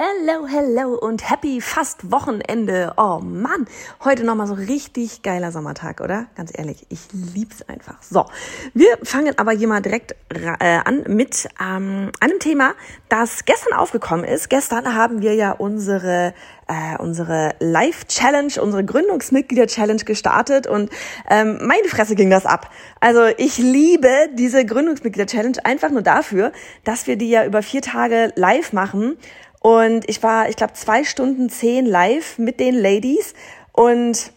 Hello, 0.00 0.46
hello 0.46 0.94
und 0.94 1.28
happy 1.28 1.60
fast 1.60 2.12
Wochenende. 2.12 2.92
Oh 2.96 3.18
Mann, 3.20 3.66
heute 4.04 4.22
nochmal 4.22 4.46
so 4.46 4.54
richtig 4.54 5.22
geiler 5.22 5.50
Sommertag, 5.50 6.00
oder? 6.00 6.26
Ganz 6.36 6.56
ehrlich, 6.56 6.86
ich 6.88 7.00
lieb's 7.12 7.62
einfach. 7.62 8.00
So, 8.00 8.26
wir 8.74 8.96
fangen 9.02 9.36
aber 9.36 9.50
hier 9.50 9.66
mal 9.66 9.82
direkt 9.82 10.14
äh, 10.28 10.78
an 10.84 11.02
mit 11.08 11.48
ähm, 11.60 12.12
einem 12.20 12.38
Thema, 12.38 12.74
das 13.08 13.44
gestern 13.44 13.72
aufgekommen 13.72 14.24
ist. 14.24 14.48
Gestern 14.48 14.94
haben 14.94 15.20
wir 15.20 15.34
ja 15.34 15.50
unsere 15.50 16.32
äh, 16.68 16.96
unsere 16.98 17.54
Live-Challenge, 17.58 18.52
unsere 18.62 18.84
Gründungsmitglieder-Challenge 18.84 20.04
gestartet 20.04 20.66
und 20.68 20.90
ähm, 21.28 21.58
meine 21.62 21.88
Fresse 21.88 22.14
ging 22.14 22.30
das 22.30 22.46
ab. 22.46 22.70
Also 23.00 23.24
ich 23.36 23.58
liebe 23.58 24.28
diese 24.34 24.64
Gründungsmitglieder-Challenge 24.64 25.58
einfach 25.64 25.90
nur 25.90 26.02
dafür, 26.02 26.52
dass 26.84 27.06
wir 27.06 27.16
die 27.16 27.30
ja 27.30 27.44
über 27.46 27.62
vier 27.62 27.82
Tage 27.82 28.32
live 28.36 28.72
machen 28.72 29.16
und 29.60 30.08
ich 30.08 30.22
war, 30.22 30.48
ich 30.48 30.56
glaube, 30.56 30.74
zwei 30.74 31.04
Stunden 31.04 31.50
zehn 31.50 31.86
live 31.86 32.38
mit 32.38 32.60
den 32.60 32.74
Ladies 32.74 33.34
und 33.72 34.32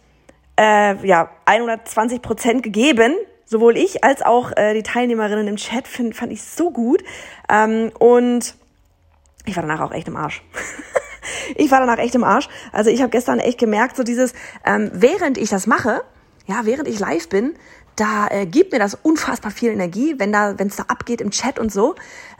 äh, 0.59 1.05
ja, 1.05 1.29
120 1.45 2.21
Prozent 2.21 2.63
gegeben. 2.63 3.15
Sowohl 3.45 3.75
ich 3.77 4.03
als 4.03 4.21
auch 4.21 4.51
äh, 4.55 4.73
die 4.73 4.83
Teilnehmerinnen 4.83 5.47
im 5.47 5.57
Chat 5.57 5.87
find, 5.87 6.15
fand 6.15 6.31
ich 6.31 6.41
so 6.41 6.71
gut. 6.71 7.03
Ähm, 7.49 7.91
und 7.99 8.55
ich 9.45 9.55
war 9.55 9.63
danach 9.63 9.81
auch 9.81 9.91
echt 9.91 10.07
im 10.07 10.15
Arsch. 10.15 10.41
ich 11.55 11.69
war 11.69 11.79
danach 11.79 11.97
echt 11.97 12.15
im 12.15 12.23
Arsch. 12.23 12.47
Also 12.71 12.89
ich 12.89 13.01
habe 13.01 13.09
gestern 13.09 13.39
echt 13.39 13.59
gemerkt, 13.59 13.97
so 13.97 14.03
dieses, 14.03 14.33
ähm, 14.65 14.89
während 14.93 15.37
ich 15.37 15.49
das 15.49 15.67
mache, 15.67 16.01
ja, 16.47 16.61
während 16.63 16.87
ich 16.87 16.99
live 16.99 17.27
bin, 17.29 17.55
da 18.01 18.27
äh, 18.29 18.47
gibt 18.47 18.71
mir 18.71 18.79
das 18.79 18.95
unfassbar 18.95 19.51
viel 19.51 19.69
Energie, 19.69 20.15
wenn 20.17 20.31
da, 20.31 20.57
wenn 20.57 20.67
es 20.67 20.75
da 20.75 20.85
abgeht 20.87 21.21
im 21.21 21.29
Chat 21.29 21.59
und 21.59 21.71
so. 21.71 21.93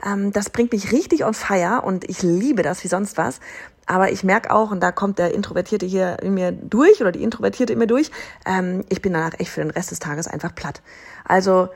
Ähm, 0.04 0.32
das 0.32 0.50
bringt 0.50 0.72
mich 0.72 0.90
richtig 0.90 1.24
on 1.24 1.34
fire 1.34 1.82
und 1.84 2.02
ich 2.10 2.20
liebe 2.22 2.64
das 2.64 2.82
wie 2.82 2.88
sonst 2.88 3.16
was. 3.16 3.38
Aber 3.86 4.10
ich 4.10 4.24
merke 4.24 4.50
auch, 4.50 4.72
und 4.72 4.80
da 4.80 4.90
kommt 4.90 5.20
der 5.20 5.32
Introvertierte 5.32 5.86
hier 5.86 6.18
in 6.20 6.34
mir 6.34 6.50
durch 6.50 7.00
oder 7.00 7.12
die 7.12 7.22
Introvertierte 7.22 7.74
in 7.74 7.78
mir 7.78 7.86
durch, 7.86 8.10
ähm, 8.44 8.84
ich 8.88 9.02
bin 9.02 9.12
danach 9.12 9.38
echt 9.38 9.50
für 9.50 9.60
den 9.60 9.70
Rest 9.70 9.92
des 9.92 10.00
Tages 10.00 10.26
einfach 10.26 10.52
platt. 10.52 10.82
Also 11.24 11.68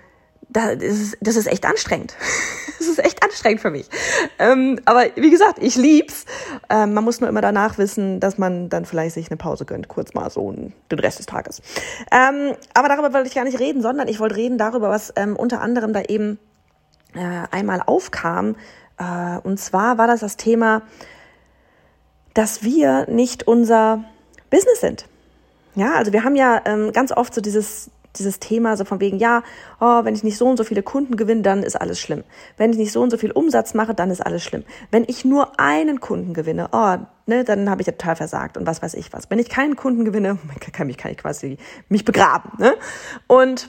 das 0.49 0.77
ist, 0.77 1.19
das 1.21 1.37
ist 1.37 1.47
echt 1.47 1.65
anstrengend. 1.65 2.15
Das 2.79 2.89
ist 2.89 2.99
echt 2.99 3.25
anstrengend 3.25 3.63
für 3.63 3.71
mich. 3.71 3.89
Ähm, 4.39 4.79
aber 4.85 5.07
wie 5.17 5.31
gesagt, 5.31 5.59
ich 5.63 5.77
lieb's. 5.77 6.27
Ähm, 6.69 6.93
man 6.93 7.05
muss 7.05 7.21
nur 7.21 7.29
immer 7.29 7.41
danach 7.41 7.79
wissen, 7.79 8.21
dass 8.21 8.37
man 8.37 8.69
dann 8.69 8.85
vielleicht 8.85 9.15
sich 9.15 9.31
eine 9.31 9.39
Pause 9.39 9.65
gönnt, 9.65 9.89
kurz 9.89 10.13
mal 10.13 10.29
so 10.29 10.53
den 10.53 10.99
Rest 10.99 11.19
des 11.19 11.25
Tages. 11.25 11.63
Ähm, 12.13 12.55
aber 12.75 12.89
darüber 12.89 13.15
wollte 13.15 13.29
ich 13.29 13.35
gar 13.35 13.45
nicht 13.45 13.59
reden, 13.59 13.81
sondern 13.81 14.09
ich 14.09 14.21
wollte 14.21 14.37
reden 14.37 14.59
darüber, 14.59 14.91
was 14.91 15.11
ähm, 15.17 15.37
unter 15.37 15.63
anderem 15.63 15.95
da 15.95 16.03
eben 16.03 16.39
äh, 17.15 17.47
einmal 17.51 17.83
aufkam. 17.85 18.57
Äh, 18.99 19.39
und 19.43 19.59
zwar 19.59 19.97
war 19.97 20.07
das 20.07 20.21
das 20.21 20.37
Thema, 20.37 20.83
dass 22.35 22.63
wir 22.63 23.07
nicht 23.09 23.49
unser 23.49 24.05
Business 24.51 24.81
sind. 24.81 25.07
Ja, 25.77 25.95
also 25.95 26.13
wir 26.13 26.25
haben 26.25 26.37
ja 26.37 26.63
ähm, 26.65 26.93
ganz 26.93 27.13
oft 27.13 27.35
so 27.35 27.41
dieses 27.41 27.91
dieses 28.19 28.39
Thema 28.41 28.77
so 28.77 28.85
von 28.85 29.01
wegen, 29.01 29.19
ja, 29.19 29.43
oh, 29.81 30.05
wenn 30.05 30.15
ich 30.15 30.25
nicht 30.25 30.37
so 30.37 30.47
und 30.47 30.57
so 30.57 30.65
viele 30.65 30.83
Kunden 30.83 31.17
gewinne, 31.17 31.43
dann 31.43 31.63
ist 31.63 31.81
alles 31.81 32.01
schlimm. 32.01 32.25
Wenn 32.57 32.71
ich 32.71 32.79
nicht 32.79 32.93
so 32.93 33.03
und 33.03 33.11
so 33.11 33.17
viel 33.17 33.31
Umsatz 33.31 33.75
mache, 33.75 33.95
dann 33.95 34.11
ist 34.11 34.21
alles 34.25 34.43
schlimm. 34.43 34.65
Wenn 34.91 35.05
ich 35.07 35.25
nur 35.25 35.59
einen 35.59 36.01
Kunden 36.01 36.35
gewinne, 36.35 36.69
oh, 36.73 36.97
ne, 37.27 37.45
dann 37.45 37.71
habe 37.71 37.83
ich 37.83 37.87
ja 37.87 37.93
total 37.93 38.17
versagt 38.17 38.57
und 38.57 38.67
was 38.67 38.83
weiß 38.83 38.95
ich 38.95 39.13
was. 39.13 39.31
Wenn 39.31 39.39
ich 39.39 39.49
keinen 39.49 39.77
Kunden 39.77 40.05
gewinne, 40.05 40.39
kann, 40.73 40.87
mich, 40.87 40.97
kann 40.97 41.13
ich 41.13 41.19
quasi 41.19 41.59
mich 41.89 42.05
begraben. 42.05 42.51
Ne? 42.59 42.75
Und 43.27 43.69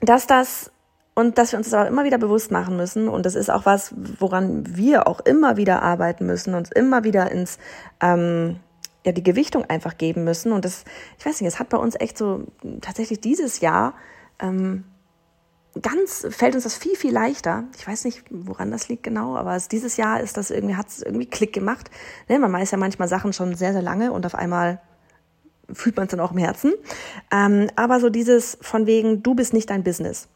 dass 0.00 0.26
das 0.26 0.70
und 1.14 1.38
dass 1.38 1.52
wir 1.52 1.58
uns 1.58 1.70
das 1.70 1.74
aber 1.78 1.88
immer 1.88 2.04
wieder 2.04 2.18
bewusst 2.18 2.50
machen 2.50 2.76
müssen 2.76 3.08
und 3.08 3.24
das 3.24 3.36
ist 3.36 3.48
auch 3.48 3.66
was, 3.66 3.94
woran 4.18 4.76
wir 4.76 5.06
auch 5.06 5.20
immer 5.20 5.56
wieder 5.56 5.80
arbeiten 5.80 6.26
müssen, 6.26 6.54
uns 6.54 6.72
immer 6.72 7.04
wieder 7.04 7.30
ins 7.30 7.58
ähm, 8.00 8.56
ja 9.04 9.12
die 9.12 9.22
Gewichtung 9.22 9.64
einfach 9.64 9.98
geben 9.98 10.24
müssen. 10.24 10.52
Und 10.52 10.64
das, 10.64 10.84
ich 11.18 11.26
weiß 11.26 11.40
nicht, 11.40 11.48
es 11.48 11.58
hat 11.58 11.68
bei 11.68 11.76
uns 11.76 11.94
echt 11.98 12.18
so 12.18 12.46
tatsächlich 12.80 13.20
dieses 13.20 13.60
Jahr 13.60 13.94
ähm, 14.38 14.84
ganz 15.80 16.26
fällt 16.30 16.54
uns 16.54 16.64
das 16.64 16.76
viel, 16.76 16.96
viel 16.96 17.12
leichter. 17.12 17.64
Ich 17.76 17.86
weiß 17.86 18.04
nicht, 18.04 18.24
woran 18.30 18.70
das 18.70 18.88
liegt 18.88 19.02
genau, 19.02 19.36
aber 19.36 19.56
es, 19.56 19.68
dieses 19.68 19.96
Jahr 19.96 20.20
ist 20.20 20.36
das 20.36 20.50
irgendwie, 20.50 20.76
hat 20.76 20.88
es 20.88 21.02
irgendwie 21.02 21.26
Klick 21.26 21.52
gemacht. 21.52 21.90
Ne, 22.28 22.38
man 22.38 22.52
weiß 22.52 22.70
ja 22.70 22.78
manchmal 22.78 23.08
Sachen 23.08 23.32
schon 23.32 23.54
sehr, 23.54 23.72
sehr 23.72 23.82
lange 23.82 24.12
und 24.12 24.24
auf 24.26 24.34
einmal 24.34 24.80
fühlt 25.72 25.96
man 25.96 26.06
es 26.06 26.10
dann 26.10 26.20
auch 26.20 26.32
im 26.32 26.38
Herzen. 26.38 26.74
Ähm, 27.30 27.68
aber 27.76 28.00
so 28.00 28.10
dieses 28.10 28.58
von 28.60 28.86
wegen, 28.86 29.22
du 29.22 29.34
bist 29.34 29.52
nicht 29.52 29.70
dein 29.70 29.82
Business. 29.82 30.28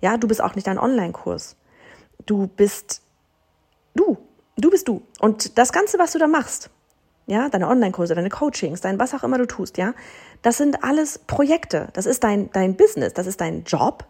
Ja, 0.00 0.16
du 0.16 0.28
bist 0.28 0.42
auch 0.42 0.54
nicht 0.54 0.66
dein 0.66 0.78
Online-Kurs. 0.78 1.56
Du 2.26 2.46
bist 2.46 3.02
du. 3.94 4.18
Du 4.56 4.70
bist 4.70 4.86
du. 4.88 5.02
Und 5.20 5.58
das 5.58 5.72
Ganze, 5.72 5.98
was 5.98 6.12
du 6.12 6.18
da 6.18 6.26
machst, 6.26 6.70
ja, 7.26 7.48
deine 7.48 7.68
Online-Kurse, 7.68 8.14
deine 8.14 8.28
Coachings, 8.28 8.80
dein 8.80 8.98
was 8.98 9.14
auch 9.14 9.22
immer 9.22 9.38
du 9.38 9.46
tust, 9.46 9.78
ja, 9.78 9.94
das 10.42 10.58
sind 10.58 10.84
alles 10.84 11.18
Projekte. 11.18 11.88
Das 11.94 12.06
ist 12.06 12.22
dein, 12.22 12.50
dein 12.52 12.76
Business, 12.76 13.14
das 13.14 13.26
ist 13.26 13.40
dein 13.40 13.64
Job. 13.64 14.04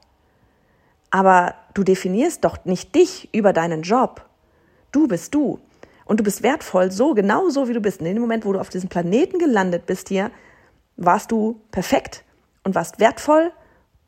Aber 1.10 1.54
du 1.74 1.84
definierst 1.84 2.44
doch 2.44 2.64
nicht 2.64 2.94
dich 2.94 3.32
über 3.32 3.52
deinen 3.52 3.82
Job. 3.82 4.24
Du 4.90 5.06
bist 5.06 5.34
du. 5.34 5.60
Und 6.04 6.20
du 6.20 6.24
bist 6.24 6.42
wertvoll, 6.42 6.90
so 6.90 7.14
genau 7.14 7.48
so 7.50 7.68
wie 7.68 7.72
du 7.72 7.80
bist. 7.80 8.00
in 8.00 8.06
dem 8.06 8.20
Moment, 8.20 8.44
wo 8.44 8.52
du 8.52 8.58
auf 8.58 8.68
diesem 8.68 8.88
Planeten 8.88 9.38
gelandet 9.38 9.86
bist 9.86 10.08
hier, 10.08 10.30
warst 10.96 11.30
du 11.30 11.60
perfekt 11.70 12.24
und 12.64 12.74
warst 12.74 12.98
wertvoll 13.00 13.52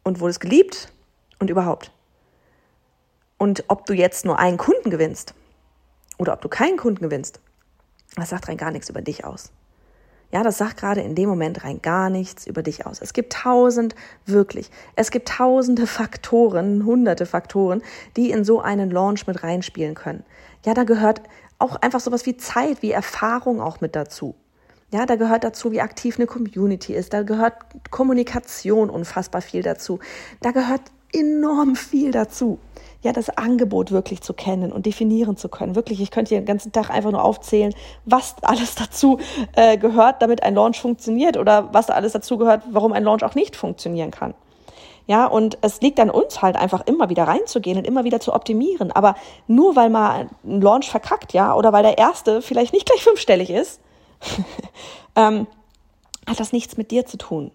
und 0.03 0.21
wurdest 0.21 0.41
geliebt 0.41 0.93
und 1.39 1.49
überhaupt. 1.49 1.93
Und 3.39 3.65
ob 3.69 3.87
du 3.87 3.95
jetzt 3.95 4.25
nur 4.25 4.39
einen 4.39 4.57
Kunden 4.57 4.91
gewinnst 4.91 5.35
oder 6.19 6.33
ob 6.33 6.41
du 6.41 6.49
keinen 6.49 6.77
Kunden 6.77 7.03
gewinnst, 7.03 7.41
das 8.17 8.31
sagt 8.31 8.49
rein 8.49 8.57
gar 8.57 8.71
nichts 8.71 8.89
über 8.91 9.03
dich 9.03 9.25
aus. 9.25 9.53
Ja, 10.33 10.43
das 10.43 10.59
sagt 10.59 10.79
gerade 10.79 11.03
in 11.03 11.15
dem 11.15 11.29
Moment 11.29 11.63
rein 11.63 11.81
gar 11.83 12.11
nichts 12.11 12.47
über 12.47 12.63
dich 12.63 12.85
aus. 12.85 13.01
Es 13.01 13.13
gibt 13.13 13.33
tausend, 13.33 13.95
wirklich, 14.25 14.71
es 14.97 15.11
gibt 15.11 15.29
tausende 15.29 15.87
Faktoren, 15.87 16.85
hunderte 16.85 17.27
Faktoren, 17.27 17.81
die 18.17 18.33
in 18.33 18.45
so 18.45 18.61
einen 18.61 18.91
Launch 18.91 19.27
mit 19.27 19.45
reinspielen 19.45 19.95
können. 19.95 20.25
Ja, 20.65 20.75
da 20.75 20.83
gehört 20.83 21.23
auch 21.59 21.77
einfach 21.77 22.01
sowas 22.01 22.27
wie 22.27 22.37
Zeit, 22.37 22.83
wie 22.83 22.91
Erfahrung 22.91 23.61
auch 23.61 23.81
mit 23.81 23.95
dazu. 23.95 24.35
Ja, 24.93 25.07
da 25.07 25.17
gehört 25.17 25.45
dazu, 25.45 25.71
wie 25.73 25.81
aktiv 25.81 26.17
eine 26.17 26.27
Community 26.27 26.95
ist. 26.95 27.13
Da 27.13 27.23
gehört 27.23 27.55
Kommunikation 27.91 28.91
unfassbar 28.91 29.43
viel 29.43 29.63
dazu. 29.63 30.01
Da 30.41 30.51
gehört 30.51 30.83
enorm 31.13 31.77
viel 31.77 32.11
dazu 32.11 32.59
ja, 33.03 33.13
das 33.13 33.31
Angebot 33.31 33.93
wirklich 33.93 34.21
zu 34.21 34.35
kennen 34.35 34.73
und 34.73 34.87
definieren 34.87 35.37
zu 35.37 35.49
können. 35.49 35.75
Wirklich, 35.75 36.01
ich 36.01 36.11
könnte 36.11 36.31
hier 36.31 36.41
den 36.41 36.47
ganzen 36.47 36.73
Tag 36.73 36.91
einfach 36.91 37.13
nur 37.13 37.23
aufzählen, 37.23 37.75
was 38.05 38.37
alles 38.43 38.75
dazu 38.75 39.19
äh, 39.55 39.77
gehört, 39.77 40.23
damit 40.23 40.43
ein 40.43 40.55
Launch 40.55 40.81
funktioniert 40.81 41.37
oder 41.37 41.73
was 41.73 41.91
alles 41.91 42.13
dazu 42.13 42.39
gehört, 42.39 42.63
warum 42.71 42.93
ein 42.93 43.05
Launch 43.05 43.23
auch 43.23 43.35
nicht 43.35 43.57
funktionieren 43.57 44.11
kann. 44.11 44.35
Ja, 45.09 45.27
und 45.27 45.59
es 45.61 45.81
liegt 45.81 46.01
an 46.01 46.11
uns 46.11 46.43
halt 46.43 46.57
einfach 46.57 46.85
immer 46.87 47.09
wieder 47.09 47.25
reinzugehen 47.29 47.79
und 47.79 47.87
immer 47.87 48.03
wieder 48.03 48.19
zu 48.19 48.35
optimieren. 48.35 48.91
Aber 48.91 49.15
nur 49.47 49.77
weil 49.77 49.89
mal 49.89 50.29
ein 50.45 50.61
Launch 50.61 50.91
verkackt, 50.91 51.33
ja, 51.33 51.55
oder 51.55 51.73
weil 51.73 51.85
der 51.85 51.97
erste 51.97 52.43
vielleicht 52.43 52.73
nicht 52.73 52.87
gleich 52.87 53.05
fünfstellig 53.05 53.51
ist, 53.51 53.81
ähm, 55.17 55.47
hat 56.29 56.41
das 56.41 56.53
nichts 56.53 56.77
mit 56.77 56.91
dir 56.91 57.07
zu 57.07 57.19
tun. 57.19 57.53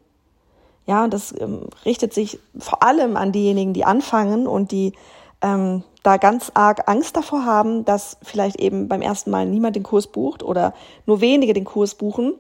Ja, 0.87 1.03
und 1.03 1.13
das 1.13 1.37
ähm, 1.39 1.67
richtet 1.85 2.13
sich 2.13 2.39
vor 2.57 2.83
allem 2.83 3.17
an 3.17 3.33
diejenigen, 3.33 3.73
die 3.73 3.83
anfangen 3.83 4.47
und 4.47 4.71
die 4.71 4.93
ähm, 5.41 5.83
da 6.03 6.17
ganz 6.17 6.51
arg 6.53 6.89
Angst 6.89 7.15
davor 7.15 7.45
haben, 7.45 7.85
dass 7.85 8.17
vielleicht 8.23 8.59
eben 8.59 8.87
beim 8.87 9.01
ersten 9.01 9.31
Mal 9.31 9.45
niemand 9.45 9.75
den 9.75 9.83
Kurs 9.83 10.07
bucht 10.07 10.43
oder 10.43 10.73
nur 11.05 11.21
wenige 11.21 11.53
den 11.53 11.65
Kurs 11.65 11.95
buchen. 11.95 12.33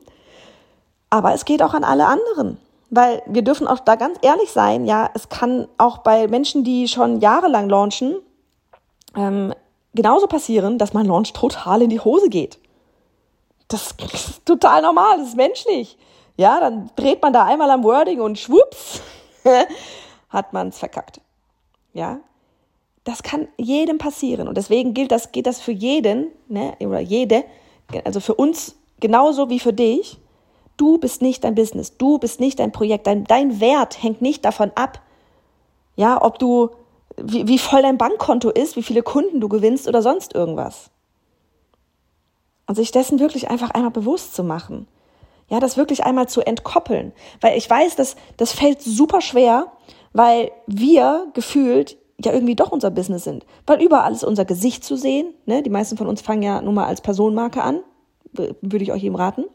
Aber 1.09 1.33
es 1.33 1.45
geht 1.45 1.61
auch 1.61 1.73
an 1.73 1.83
alle 1.83 2.07
anderen. 2.07 2.57
Weil 2.89 3.21
wir 3.25 3.41
dürfen 3.41 3.67
auch 3.67 3.79
da 3.79 3.95
ganz 3.95 4.17
ehrlich 4.21 4.51
sein, 4.51 4.85
ja, 4.85 5.09
es 5.13 5.29
kann 5.29 5.67
auch 5.77 5.99
bei 5.99 6.27
Menschen, 6.27 6.63
die 6.63 6.87
schon 6.87 7.21
jahrelang 7.21 7.69
launchen, 7.69 8.17
ähm, 9.15 9.53
genauso 9.93 10.27
passieren, 10.27 10.77
dass 10.77 10.93
mein 10.93 11.05
Launch 11.05 11.31
total 11.33 11.81
in 11.81 11.89
die 11.89 11.99
Hose 11.99 12.29
geht. 12.29 12.59
Das 13.69 13.95
ist 14.13 14.45
total 14.45 14.81
normal, 14.81 15.19
das 15.19 15.29
ist 15.29 15.37
menschlich. 15.37 15.97
Ja, 16.35 16.59
dann 16.59 16.89
dreht 16.95 17.21
man 17.21 17.31
da 17.31 17.45
einmal 17.45 17.69
am 17.69 17.83
Wording 17.83 18.19
und 18.19 18.37
schwupps, 18.37 19.01
hat 20.29 20.51
man 20.51 20.69
es 20.69 20.79
verkackt. 20.79 21.21
Ja, 21.93 22.19
das 23.03 23.23
kann 23.23 23.47
jedem 23.57 23.97
passieren. 23.97 24.47
Und 24.47 24.57
deswegen 24.57 24.93
gilt 24.93 25.11
das, 25.11 25.31
geht 25.31 25.47
das 25.47 25.59
für 25.59 25.71
jeden, 25.71 26.27
ne, 26.47 26.75
oder 26.79 26.99
jede, 26.99 27.43
also 28.05 28.19
für 28.19 28.35
uns 28.35 28.75
genauso 28.99 29.49
wie 29.49 29.59
für 29.59 29.73
dich. 29.73 30.17
Du 30.77 30.97
bist 30.97 31.21
nicht 31.21 31.43
dein 31.43 31.55
Business, 31.55 31.97
du 31.97 32.17
bist 32.17 32.39
nicht 32.39 32.59
dein 32.59 32.71
Projekt, 32.71 33.07
dein, 33.07 33.23
dein 33.25 33.59
Wert 33.59 34.01
hängt 34.01 34.21
nicht 34.21 34.45
davon 34.45 34.71
ab, 34.75 35.01
ja, 35.95 36.21
ob 36.21 36.39
du, 36.39 36.69
wie, 37.17 37.47
wie 37.47 37.59
voll 37.59 37.81
dein 37.81 37.97
Bankkonto 37.97 38.49
ist, 38.49 38.75
wie 38.75 38.83
viele 38.83 39.03
Kunden 39.03 39.41
du 39.41 39.49
gewinnst 39.49 39.87
oder 39.87 40.01
sonst 40.01 40.33
irgendwas. 40.33 40.89
Und 42.67 42.75
sich 42.75 42.91
dessen 42.91 43.19
wirklich 43.19 43.49
einfach 43.49 43.71
einmal 43.71 43.91
bewusst 43.91 44.33
zu 44.33 44.43
machen. 44.43 44.87
Ja, 45.49 45.59
das 45.59 45.75
wirklich 45.75 46.05
einmal 46.05 46.29
zu 46.29 46.41
entkoppeln. 46.41 47.11
Weil 47.41 47.57
ich 47.57 47.69
weiß, 47.69 47.97
dass 47.97 48.15
das 48.37 48.53
fällt 48.53 48.81
super 48.81 49.19
schwer, 49.19 49.71
weil 50.13 50.51
wir 50.65 51.27
gefühlt 51.33 51.97
ja 52.25 52.33
irgendwie 52.33 52.55
doch 52.55 52.71
unser 52.71 52.91
Business 52.91 53.23
sind. 53.23 53.45
Weil 53.65 53.81
überall 53.81 54.11
ist 54.11 54.23
unser 54.23 54.45
Gesicht 54.45 54.83
zu 54.83 54.95
sehen. 54.95 55.33
Ne? 55.45 55.63
Die 55.63 55.69
meisten 55.69 55.97
von 55.97 56.07
uns 56.07 56.21
fangen 56.21 56.43
ja 56.43 56.61
nun 56.61 56.75
mal 56.75 56.85
als 56.85 57.01
Personenmarke 57.01 57.61
an. 57.63 57.79
Würde 58.33 58.83
ich 58.83 58.91
euch 58.91 59.03
eben 59.03 59.15
raten. 59.15 59.45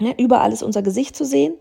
Ne? 0.00 0.14
Überall 0.18 0.52
ist 0.52 0.62
unser 0.62 0.82
Gesicht 0.82 1.16
zu 1.16 1.24
sehen. 1.24 1.54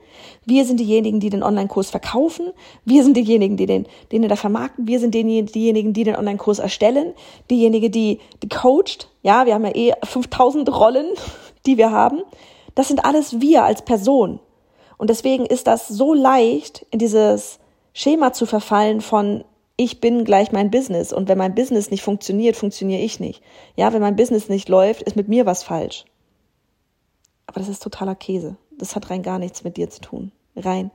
Wir 0.46 0.66
sind 0.66 0.80
diejenigen, 0.80 1.20
die 1.20 1.30
den 1.30 1.44
Online-Kurs 1.44 1.90
verkaufen. 1.90 2.52
Wir 2.86 3.04
sind 3.04 3.18
diejenigen, 3.18 3.58
die 3.58 3.66
den, 3.66 3.88
den 4.12 4.28
da 4.28 4.36
vermarkten. 4.36 4.88
Wir 4.88 5.00
sind 5.00 5.14
diejenigen, 5.14 5.94
die 5.94 6.04
den 6.04 6.16
Online-Kurs 6.16 6.60
erstellen. 6.60 7.14
Diejenigen, 7.50 7.92
die, 7.92 8.20
die 8.42 8.50
coacht. 8.50 9.10
Ja, 9.22 9.46
wir 9.46 9.54
haben 9.54 9.66
ja 9.66 9.76
eh 9.76 9.94
5000 10.04 10.74
Rollen, 10.74 11.08
die 11.66 11.78
wir 11.78 11.92
haben. 11.92 12.22
Das 12.76 12.88
sind 12.88 13.04
alles 13.06 13.42
wir 13.42 13.64
als 13.64 13.84
Person. 13.84 14.40
Und 14.98 15.10
deswegen 15.10 15.46
ist 15.46 15.68
das 15.68 15.88
so 15.88 16.14
leicht, 16.14 16.86
in 16.92 17.00
dieses 17.00 17.60
Schema 17.94 18.34
zu 18.34 18.46
verfallen 18.46 19.02
von 19.02 19.44
ich 19.84 20.00
bin 20.00 20.26
gleich 20.26 20.52
mein 20.52 20.70
Business 20.70 21.12
und 21.12 21.28
wenn 21.28 21.40
mein 21.40 21.56
Business 21.56 21.90
nicht 21.90 22.04
funktioniert, 22.04 22.56
funktioniere 22.56 23.02
ich 23.02 23.20
nicht. 23.20 23.42
Ja, 23.76 23.92
wenn 23.92 24.02
mein 24.02 24.16
Business 24.16 24.48
nicht 24.48 24.70
läuft, 24.70 25.02
ist 25.02 25.16
mit 25.16 25.28
mir 25.28 25.48
was 25.48 25.64
falsch. 25.64 26.06
Aber 27.48 27.60
das 27.60 27.68
ist 27.68 27.82
totaler 27.82 28.14
Käse. 28.14 28.58
Das 28.78 28.96
hat 28.96 29.10
rein 29.10 29.24
gar 29.24 29.40
nichts 29.40 29.64
mit 29.64 29.78
dir 29.78 29.90
zu 29.90 30.02
tun. 30.02 30.32
Rein 30.56 30.92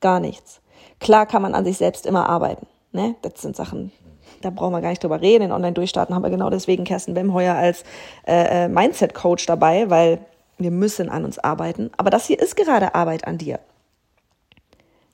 gar 0.00 0.20
nichts. 0.20 0.60
Klar 1.00 1.26
kann 1.26 1.42
man 1.42 1.56
an 1.56 1.64
sich 1.64 1.78
selbst 1.78 2.06
immer 2.06 2.28
arbeiten. 2.28 2.68
Ne? 2.92 3.16
Das 3.22 3.42
sind 3.42 3.56
Sachen, 3.56 3.90
da 4.40 4.50
brauchen 4.50 4.72
wir 4.72 4.82
gar 4.82 4.90
nicht 4.90 5.02
drüber 5.02 5.20
reden. 5.20 5.46
In 5.46 5.52
Online-Durchstarten 5.52 6.14
haben 6.14 6.22
wir 6.22 6.30
genau 6.30 6.48
deswegen 6.48 6.84
Kerstin 6.84 7.16
Wemheuer 7.16 7.56
als 7.56 7.82
äh, 8.24 8.66
äh, 8.66 8.68
Mindset-Coach 8.68 9.46
dabei, 9.46 9.90
weil 9.90 10.20
wir 10.58 10.70
müssen 10.70 11.08
an 11.08 11.24
uns 11.24 11.40
arbeiten. 11.40 11.90
Aber 11.96 12.10
das 12.10 12.26
hier 12.26 12.38
ist 12.38 12.56
gerade 12.56 12.94
Arbeit 12.94 13.26
an 13.26 13.36
dir. 13.36 13.58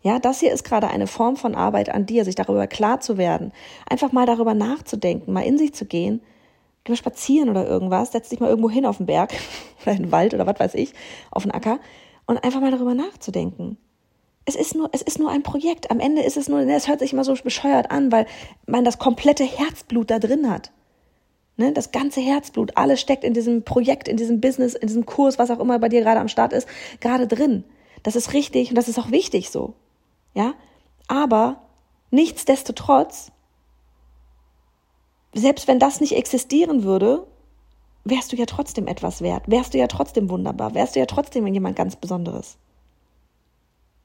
Ja, 0.05 0.19
das 0.19 0.41
hier 0.41 0.53
ist 0.53 0.65
gerade 0.65 0.89
eine 0.89 1.07
Form 1.07 1.37
von 1.37 1.55
Arbeit 1.55 1.89
an 1.89 2.05
dir, 2.05 2.27
sich 2.27 2.35
darüber 2.35 2.67
klar 2.67 3.01
zu 3.01 3.17
werden, 3.17 3.53
einfach 3.89 4.13
mal 4.13 4.27
darüber 4.27 4.53
nachzudenken, 4.53 5.33
mal 5.33 5.47
in 5.47 5.57
sich 5.57 5.73
zu 5.73 5.87
gehen, 5.87 6.21
geh 6.85 6.93
mal 6.93 6.97
spazieren 6.97 7.49
oder 7.49 7.67
irgendwas, 7.67 8.13
setz 8.13 8.29
dich 8.29 8.39
mal 8.39 8.51
irgendwo 8.51 8.69
hin 8.69 8.85
auf 8.85 8.99
den 8.99 9.07
Berg 9.07 9.33
oder 9.83 9.93
in 9.93 10.03
den 10.03 10.13
Wald 10.13 10.35
oder 10.35 10.47
was 10.47 10.61
weiß 10.61 10.75
ich, 10.75 10.93
auf 11.31 11.45
den 11.45 11.53
Acker 11.53 11.81
und 12.27 12.45
einfach 12.45 12.61
mal 12.61 12.71
darüber 12.71 12.93
nachzudenken. 12.93 13.79
Es 14.45 14.57
ist 14.57 14.75
nur, 14.75 14.91
es 14.93 15.01
ist 15.01 15.19
nur 15.19 15.31
ein 15.31 15.43
Projekt. 15.43 15.91
Am 15.91 16.01
Ende 16.01 16.21
ist 16.21 16.37
es 16.37 16.51
nur, 16.51 16.61
es 16.61 16.87
hört 16.87 17.01
sich 17.01 17.15
immer 17.15 17.25
so 17.25 17.33
bescheuert 17.43 17.91
an, 17.91 18.13
weil 18.13 18.27
man 18.67 18.85
das 18.85 18.99
komplette 18.99 19.45
Herzblut 19.45 20.11
da 20.11 20.19
drin 20.19 20.51
hat. 20.51 20.71
Ne, 21.57 21.73
das 21.73 21.93
ganze 21.93 22.21
Herzblut, 22.21 22.77
alles 22.77 23.01
steckt 23.01 23.25
in 23.25 23.33
diesem 23.33 23.63
Projekt, 23.63 24.09
in 24.09 24.19
diesem 24.19 24.43
Business, 24.43 24.75
in 24.75 24.89
diesem 24.89 25.07
Kurs, 25.07 25.39
was 25.39 25.51
auch 25.51 25.61
immer 25.61 25.79
bei 25.79 25.89
dir 25.89 26.03
gerade 26.03 26.21
am 26.21 26.29
Start 26.29 26.53
ist, 26.53 26.69
gerade 27.01 27.27
drin. 27.27 27.65
Das 28.03 28.17
ist 28.17 28.35
richtig 28.35 28.69
und 28.69 28.75
das 28.75 28.89
ist 28.89 28.99
auch 28.99 29.11
wichtig 29.11 29.49
so. 29.49 29.73
Ja, 30.35 30.55
aber 31.09 31.63
nichtsdestotrotz, 32.11 33.31
selbst 35.33 35.69
wenn 35.69 35.79
das 35.79 36.01
nicht 36.01 36.17
existieren 36.17 36.83
würde, 36.83 37.27
wärst 38.05 38.33
du 38.33 38.37
ja 38.37 38.47
trotzdem 38.47 38.87
etwas 38.87 39.23
wert, 39.23 39.45
wärst 39.47 39.75
du 39.75 39.79
ja 39.79 39.87
trotzdem 39.87 40.29
wunderbar, 40.29 40.75
wärst 40.75 40.95
du 40.95 41.01
ja 41.01 41.07
trotzdem 41.07 41.47
jemand 41.47 41.77
ganz 41.77 41.97
Besonderes. 41.97 42.59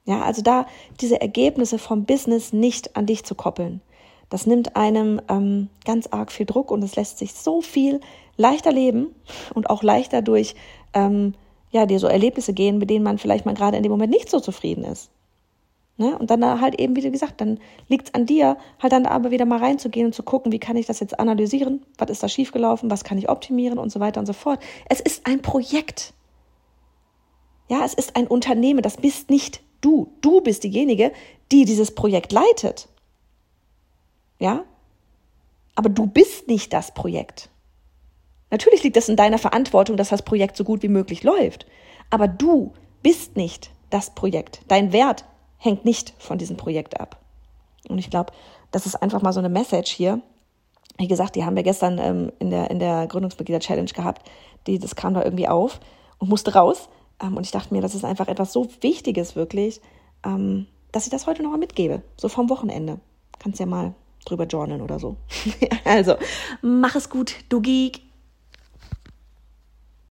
Ja, 0.06 0.22
also 0.22 0.42
da 0.42 0.66
diese 1.00 1.20
Ergebnisse 1.20 1.78
vom 1.78 2.04
Business 2.04 2.52
nicht 2.52 2.96
an 2.96 3.06
dich 3.06 3.24
zu 3.24 3.34
koppeln, 3.34 3.82
das 4.30 4.46
nimmt 4.46 4.76
einem 4.76 5.20
ähm, 5.28 5.68
ganz 5.84 6.06
arg 6.06 6.32
viel 6.32 6.46
Druck 6.46 6.70
und 6.70 6.82
es 6.82 6.96
lässt 6.96 7.18
sich 7.18 7.34
so 7.34 7.60
viel 7.60 8.00
leichter 8.36 8.72
leben 8.72 9.14
und 9.54 9.68
auch 9.68 9.82
leichter 9.82 10.22
durch 10.22 10.54
ähm, 10.94 11.34
ja, 11.70 11.84
dir 11.84 11.98
so 11.98 12.06
Erlebnisse 12.06 12.54
gehen, 12.54 12.78
mit 12.78 12.90
denen 12.90 13.04
man 13.04 13.18
vielleicht 13.18 13.44
mal 13.44 13.54
gerade 13.54 13.76
in 13.76 13.82
dem 13.82 13.92
Moment 13.92 14.12
nicht 14.12 14.30
so 14.30 14.40
zufrieden 14.40 14.84
ist. 14.84 15.10
Ne? 15.96 16.16
Und 16.18 16.30
dann 16.30 16.60
halt 16.60 16.80
eben, 16.80 16.96
wie 16.96 17.10
gesagt, 17.10 17.40
dann 17.40 17.58
liegt 17.88 18.08
es 18.08 18.14
an 18.14 18.24
dir, 18.24 18.56
halt 18.82 18.92
dann 18.92 19.06
aber 19.06 19.30
wieder 19.30 19.44
mal 19.44 19.58
reinzugehen 19.58 20.06
und 20.06 20.14
zu 20.14 20.22
gucken, 20.22 20.50
wie 20.50 20.58
kann 20.58 20.76
ich 20.76 20.86
das 20.86 21.00
jetzt 21.00 21.20
analysieren, 21.20 21.84
was 21.98 22.10
ist 22.10 22.22
da 22.22 22.28
schiefgelaufen, 22.28 22.90
was 22.90 23.04
kann 23.04 23.18
ich 23.18 23.28
optimieren 23.28 23.78
und 23.78 23.90
so 23.90 24.00
weiter 24.00 24.18
und 24.18 24.26
so 24.26 24.32
fort. 24.32 24.62
Es 24.88 25.00
ist 25.00 25.26
ein 25.26 25.42
Projekt. 25.42 26.14
Ja, 27.68 27.84
es 27.84 27.94
ist 27.94 28.16
ein 28.16 28.26
Unternehmen, 28.26 28.82
das 28.82 28.96
bist 28.96 29.30
nicht 29.30 29.62
du. 29.80 30.12
Du 30.22 30.40
bist 30.40 30.64
diejenige, 30.64 31.12
die 31.52 31.64
dieses 31.64 31.94
Projekt 31.94 32.32
leitet. 32.32 32.88
Ja? 34.38 34.64
Aber 35.74 35.88
du 35.88 36.06
bist 36.06 36.48
nicht 36.48 36.72
das 36.72 36.94
Projekt. 36.94 37.50
Natürlich 38.50 38.82
liegt 38.82 38.96
es 38.96 39.08
in 39.08 39.16
deiner 39.16 39.38
Verantwortung, 39.38 39.96
dass 39.96 40.08
das 40.08 40.22
Projekt 40.22 40.56
so 40.56 40.64
gut 40.64 40.82
wie 40.82 40.88
möglich 40.88 41.22
läuft. 41.22 41.66
Aber 42.10 42.26
du 42.26 42.72
bist 43.02 43.36
nicht 43.36 43.70
das 43.90 44.14
Projekt. 44.14 44.62
Dein 44.68 44.92
Wert 44.92 45.24
hängt 45.60 45.84
nicht 45.84 46.14
von 46.18 46.38
diesem 46.38 46.56
Projekt 46.56 46.98
ab. 46.98 47.20
Und 47.88 47.98
ich 47.98 48.10
glaube, 48.10 48.32
das 48.72 48.86
ist 48.86 48.96
einfach 48.96 49.22
mal 49.22 49.32
so 49.32 49.38
eine 49.38 49.48
Message 49.48 49.92
hier. 49.92 50.20
Wie 50.98 51.06
gesagt, 51.06 51.36
die 51.36 51.44
haben 51.44 51.54
wir 51.54 51.62
gestern 51.62 51.98
ähm, 51.98 52.32
in 52.38 52.50
der, 52.50 52.70
in 52.70 52.78
der 52.78 53.06
Gründungsmitglieder-Challenge 53.06 53.90
gehabt. 53.90 54.28
Die, 54.66 54.78
das 54.78 54.96
kam 54.96 55.14
da 55.14 55.22
irgendwie 55.22 55.48
auf 55.48 55.80
und 56.18 56.28
musste 56.28 56.54
raus. 56.54 56.88
Ähm, 57.22 57.36
und 57.36 57.44
ich 57.44 57.52
dachte 57.52 57.72
mir, 57.72 57.80
das 57.80 57.94
ist 57.94 58.04
einfach 58.04 58.28
etwas 58.28 58.52
so 58.52 58.68
Wichtiges 58.80 59.36
wirklich, 59.36 59.80
ähm, 60.24 60.66
dass 60.92 61.04
ich 61.04 61.10
das 61.10 61.26
heute 61.26 61.42
noch 61.42 61.50
mal 61.50 61.58
mitgebe. 61.58 62.02
So 62.16 62.28
vom 62.28 62.50
Wochenende. 62.50 62.98
Kannst 63.38 63.60
ja 63.60 63.66
mal 63.66 63.94
drüber 64.24 64.44
journalen 64.44 64.82
oder 64.82 64.98
so. 64.98 65.16
also, 65.84 66.16
mach 66.62 66.96
es 66.96 67.08
gut, 67.10 67.36
du 67.48 67.60
Geek. 67.60 68.02